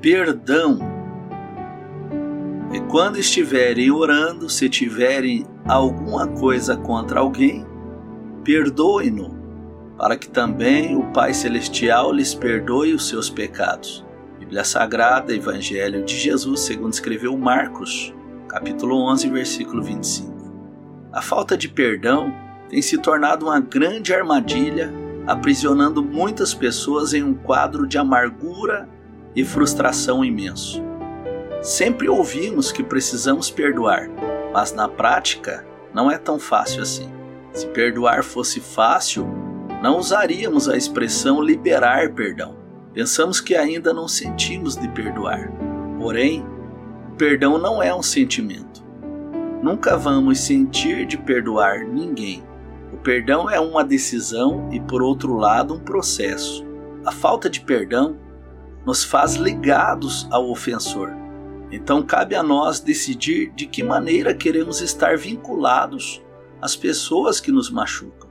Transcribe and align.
perdão. 0.00 0.78
E 2.72 2.80
quando 2.80 3.18
estiverem 3.18 3.90
orando, 3.90 4.48
se 4.48 4.68
tiverem 4.68 5.46
alguma 5.66 6.26
coisa 6.26 6.76
contra 6.76 7.20
alguém, 7.20 7.66
perdoem-no, 8.44 9.38
para 9.98 10.16
que 10.16 10.28
também 10.28 10.96
o 10.96 11.04
Pai 11.12 11.34
Celestial 11.34 12.12
lhes 12.12 12.34
perdoe 12.34 12.94
os 12.94 13.08
seus 13.08 13.28
pecados. 13.28 14.04
Bíblia 14.38 14.64
Sagrada, 14.64 15.34
Evangelho 15.34 16.04
de 16.04 16.16
Jesus, 16.16 16.60
segundo 16.60 16.92
escreveu 16.92 17.36
Marcos, 17.36 18.14
capítulo 18.48 18.96
11, 19.10 19.28
versículo 19.28 19.82
25. 19.82 20.30
A 21.12 21.20
falta 21.20 21.56
de 21.56 21.68
perdão 21.68 22.32
tem 22.68 22.80
se 22.80 22.96
tornado 22.98 23.46
uma 23.46 23.60
grande 23.60 24.14
armadilha, 24.14 24.92
aprisionando 25.26 26.02
muitas 26.02 26.54
pessoas 26.54 27.12
em 27.12 27.22
um 27.22 27.34
quadro 27.34 27.86
de 27.86 27.98
amargura 27.98 28.88
e 29.34 29.44
frustração 29.44 30.24
imenso. 30.24 30.82
Sempre 31.62 32.08
ouvimos 32.08 32.72
que 32.72 32.82
precisamos 32.82 33.50
perdoar, 33.50 34.08
mas 34.52 34.72
na 34.72 34.88
prática 34.88 35.64
não 35.94 36.10
é 36.10 36.16
tão 36.16 36.38
fácil 36.38 36.82
assim. 36.82 37.10
Se 37.52 37.66
perdoar 37.66 38.22
fosse 38.22 38.60
fácil, 38.60 39.28
não 39.82 39.98
usaríamos 39.98 40.68
a 40.68 40.76
expressão 40.76 41.42
liberar 41.42 42.12
perdão. 42.14 42.56
Pensamos 42.92 43.40
que 43.40 43.54
ainda 43.54 43.92
não 43.92 44.08
sentimos 44.08 44.76
de 44.76 44.88
perdoar. 44.88 45.50
Porém, 45.98 46.44
perdão 47.16 47.58
não 47.58 47.82
é 47.82 47.94
um 47.94 48.02
sentimento. 48.02 48.84
Nunca 49.62 49.96
vamos 49.96 50.40
sentir 50.40 51.06
de 51.06 51.18
perdoar 51.18 51.84
ninguém. 51.86 52.42
O 52.92 52.96
perdão 52.96 53.48
é 53.48 53.60
uma 53.60 53.84
decisão 53.84 54.68
e, 54.72 54.80
por 54.80 55.02
outro 55.02 55.36
lado, 55.36 55.74
um 55.74 55.78
processo. 55.78 56.64
A 57.04 57.12
falta 57.12 57.48
de 57.48 57.60
perdão 57.60 58.16
nos 58.84 59.04
faz 59.04 59.34
ligados 59.34 60.26
ao 60.30 60.50
ofensor. 60.50 61.10
Então 61.70 62.02
cabe 62.02 62.34
a 62.34 62.42
nós 62.42 62.80
decidir 62.80 63.52
de 63.54 63.66
que 63.66 63.82
maneira 63.82 64.34
queremos 64.34 64.80
estar 64.80 65.16
vinculados 65.16 66.22
às 66.60 66.74
pessoas 66.74 67.40
que 67.40 67.52
nos 67.52 67.70
machucam. 67.70 68.28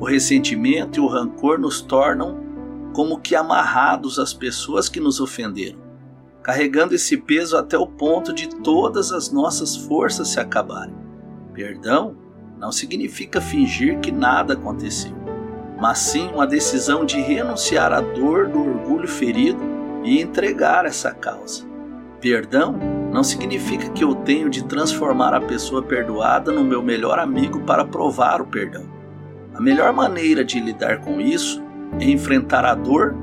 O 0.00 0.04
ressentimento 0.04 0.98
e 0.98 1.00
o 1.00 1.06
rancor 1.06 1.58
nos 1.58 1.82
tornam 1.82 2.38
como 2.94 3.20
que 3.20 3.36
amarrados 3.36 4.18
às 4.18 4.32
pessoas 4.32 4.88
que 4.88 4.98
nos 4.98 5.20
ofenderam, 5.20 5.78
carregando 6.42 6.94
esse 6.94 7.16
peso 7.16 7.56
até 7.56 7.76
o 7.76 7.86
ponto 7.86 8.32
de 8.32 8.48
todas 8.48 9.12
as 9.12 9.30
nossas 9.30 9.76
forças 9.76 10.28
se 10.28 10.40
acabarem. 10.40 10.94
Perdão 11.52 12.16
não 12.58 12.72
significa 12.72 13.40
fingir 13.40 14.00
que 14.00 14.10
nada 14.10 14.54
aconteceu, 14.54 15.12
mas 15.80 15.98
sim 15.98 16.28
uma 16.28 16.46
decisão 16.46 17.04
de 17.04 17.20
renunciar 17.20 17.92
à 17.92 18.00
dor 18.00 18.48
do 18.48 18.60
orgulho 18.60 19.08
ferido 19.08 19.79
e 20.02 20.20
entregar 20.20 20.86
essa 20.86 21.12
causa. 21.12 21.64
Perdão 22.20 22.78
não 23.12 23.24
significa 23.24 23.88
que 23.90 24.04
eu 24.04 24.14
tenho 24.14 24.48
de 24.48 24.64
transformar 24.64 25.34
a 25.34 25.40
pessoa 25.40 25.82
perdoada 25.82 26.52
no 26.52 26.62
meu 26.62 26.82
melhor 26.82 27.18
amigo 27.18 27.60
para 27.60 27.84
provar 27.84 28.40
o 28.40 28.46
perdão. 28.46 28.84
A 29.54 29.60
melhor 29.60 29.92
maneira 29.92 30.44
de 30.44 30.60
lidar 30.60 30.98
com 31.00 31.20
isso 31.20 31.62
é 31.98 32.04
enfrentar 32.04 32.64
a 32.64 32.74
dor 32.74 33.16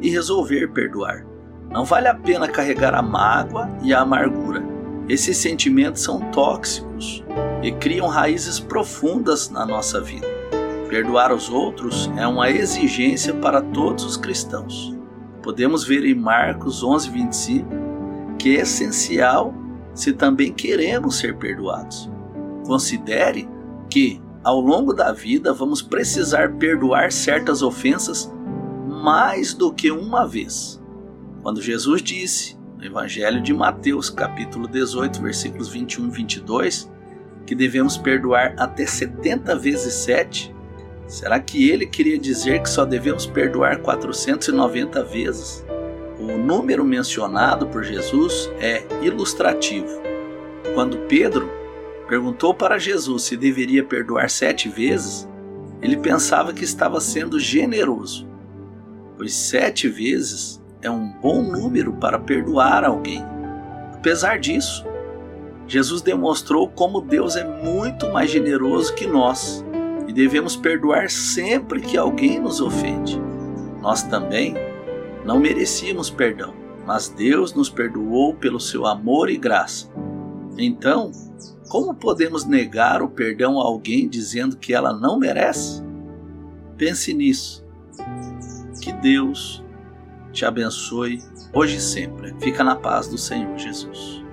e 0.00 0.10
resolver 0.10 0.68
perdoar. 0.68 1.24
Não 1.70 1.84
vale 1.84 2.08
a 2.08 2.14
pena 2.14 2.48
carregar 2.48 2.94
a 2.94 3.02
mágoa 3.02 3.70
e 3.82 3.94
a 3.94 4.00
amargura. 4.00 4.62
Esses 5.08 5.36
sentimentos 5.36 6.02
são 6.02 6.20
tóxicos 6.30 7.24
e 7.62 7.72
criam 7.72 8.08
raízes 8.08 8.60
profundas 8.60 9.48
na 9.48 9.64
nossa 9.64 10.00
vida. 10.00 10.26
Perdoar 10.88 11.32
os 11.32 11.48
outros 11.48 12.10
é 12.16 12.26
uma 12.26 12.50
exigência 12.50 13.32
para 13.34 13.62
todos 13.62 14.04
os 14.04 14.16
cristãos. 14.16 14.99
Podemos 15.42 15.84
ver 15.84 16.04
em 16.04 16.14
Marcos 16.14 16.82
11, 16.82 17.10
25 17.10 17.90
que 18.40 18.56
é 18.56 18.62
essencial 18.62 19.54
se 19.94 20.14
também 20.14 20.50
queremos 20.50 21.18
ser 21.18 21.36
perdoados. 21.36 22.10
Considere 22.66 23.46
que, 23.90 24.20
ao 24.42 24.58
longo 24.60 24.94
da 24.94 25.12
vida, 25.12 25.52
vamos 25.52 25.82
precisar 25.82 26.54
perdoar 26.54 27.12
certas 27.12 27.60
ofensas 27.60 28.32
mais 28.88 29.52
do 29.52 29.70
que 29.70 29.90
uma 29.90 30.26
vez. 30.26 30.80
Quando 31.42 31.60
Jesus 31.60 32.02
disse, 32.02 32.58
no 32.78 32.84
Evangelho 32.84 33.42
de 33.42 33.52
Mateus, 33.52 34.08
capítulo 34.08 34.66
18, 34.66 35.20
versículos 35.20 35.68
21 35.68 36.06
e 36.06 36.10
22, 36.10 36.90
que 37.44 37.54
devemos 37.54 37.98
perdoar 37.98 38.54
até 38.56 38.86
70 38.86 39.54
vezes 39.56 39.92
7, 39.92 40.54
Será 41.10 41.40
que 41.40 41.68
ele 41.68 41.86
queria 41.86 42.16
dizer 42.16 42.62
que 42.62 42.70
só 42.70 42.84
devemos 42.84 43.26
perdoar 43.26 43.78
490 43.80 45.02
vezes? 45.02 45.66
O 46.20 46.38
número 46.38 46.84
mencionado 46.84 47.66
por 47.66 47.82
Jesus 47.82 48.48
é 48.60 48.84
ilustrativo. 49.02 49.88
Quando 50.72 50.98
Pedro 51.08 51.50
perguntou 52.08 52.54
para 52.54 52.78
Jesus 52.78 53.24
se 53.24 53.36
deveria 53.36 53.82
perdoar 53.82 54.30
sete 54.30 54.68
vezes, 54.68 55.28
ele 55.82 55.96
pensava 55.96 56.52
que 56.52 56.62
estava 56.62 57.00
sendo 57.00 57.40
generoso, 57.40 58.28
pois 59.16 59.34
sete 59.34 59.88
vezes 59.88 60.62
é 60.80 60.88
um 60.88 61.08
bom 61.20 61.42
número 61.42 61.92
para 61.94 62.20
perdoar 62.20 62.84
alguém. 62.84 63.24
Apesar 63.94 64.38
disso, 64.38 64.86
Jesus 65.66 66.02
demonstrou 66.02 66.68
como 66.68 67.00
Deus 67.00 67.34
é 67.34 67.42
muito 67.42 68.08
mais 68.12 68.30
generoso 68.30 68.94
que 68.94 69.08
nós 69.08 69.64
e 70.10 70.12
devemos 70.12 70.56
perdoar 70.56 71.08
sempre 71.08 71.80
que 71.80 71.96
alguém 71.96 72.40
nos 72.40 72.60
ofende. 72.60 73.16
Nós 73.80 74.02
também 74.02 74.56
não 75.24 75.38
merecíamos 75.38 76.10
perdão, 76.10 76.52
mas 76.84 77.08
Deus 77.08 77.54
nos 77.54 77.70
perdoou 77.70 78.34
pelo 78.34 78.58
seu 78.58 78.86
amor 78.86 79.30
e 79.30 79.36
graça. 79.36 79.88
Então, 80.58 81.12
como 81.68 81.94
podemos 81.94 82.44
negar 82.44 83.02
o 83.02 83.08
perdão 83.08 83.60
a 83.60 83.64
alguém 83.64 84.08
dizendo 84.08 84.56
que 84.56 84.74
ela 84.74 84.92
não 84.92 85.16
merece? 85.16 85.80
Pense 86.76 87.14
nisso. 87.14 87.64
Que 88.82 88.92
Deus 88.92 89.62
te 90.32 90.44
abençoe 90.44 91.22
hoje 91.54 91.76
e 91.76 91.80
sempre. 91.80 92.34
Fica 92.40 92.64
na 92.64 92.74
paz 92.74 93.06
do 93.06 93.16
Senhor 93.16 93.56
Jesus. 93.56 94.24